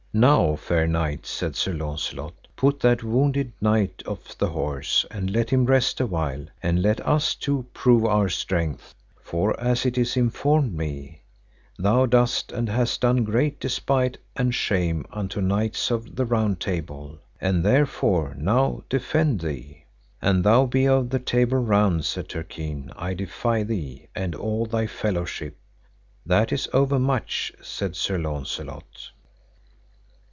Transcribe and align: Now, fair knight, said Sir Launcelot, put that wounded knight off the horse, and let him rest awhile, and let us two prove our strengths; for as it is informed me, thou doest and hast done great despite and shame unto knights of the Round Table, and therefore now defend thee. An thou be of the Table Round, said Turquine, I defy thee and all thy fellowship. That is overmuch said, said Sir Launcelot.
Now, 0.13 0.57
fair 0.57 0.87
knight, 0.87 1.25
said 1.25 1.55
Sir 1.55 1.71
Launcelot, 1.73 2.33
put 2.57 2.81
that 2.81 3.01
wounded 3.01 3.53
knight 3.61 4.03
off 4.05 4.37
the 4.37 4.49
horse, 4.49 5.05
and 5.09 5.29
let 5.31 5.51
him 5.51 5.63
rest 5.63 6.01
awhile, 6.01 6.47
and 6.61 6.81
let 6.81 6.99
us 7.07 7.33
two 7.33 7.65
prove 7.73 8.03
our 8.03 8.27
strengths; 8.27 8.93
for 9.21 9.57
as 9.57 9.85
it 9.85 9.97
is 9.97 10.17
informed 10.17 10.73
me, 10.73 11.21
thou 11.79 12.05
doest 12.07 12.51
and 12.51 12.67
hast 12.67 12.99
done 12.99 13.23
great 13.23 13.57
despite 13.61 14.17
and 14.35 14.53
shame 14.53 15.05
unto 15.13 15.39
knights 15.39 15.89
of 15.89 16.13
the 16.17 16.25
Round 16.25 16.59
Table, 16.59 17.17
and 17.39 17.63
therefore 17.63 18.35
now 18.37 18.83
defend 18.89 19.39
thee. 19.39 19.85
An 20.21 20.41
thou 20.41 20.65
be 20.65 20.89
of 20.89 21.09
the 21.09 21.19
Table 21.19 21.59
Round, 21.59 22.03
said 22.03 22.27
Turquine, 22.27 22.91
I 22.97 23.13
defy 23.13 23.63
thee 23.63 24.09
and 24.13 24.35
all 24.35 24.65
thy 24.65 24.87
fellowship. 24.87 25.55
That 26.25 26.51
is 26.51 26.67
overmuch 26.73 27.53
said, 27.61 27.95
said 27.95 27.95
Sir 27.95 28.17
Launcelot. 28.17 29.11